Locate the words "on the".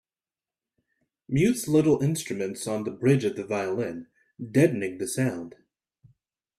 2.65-2.89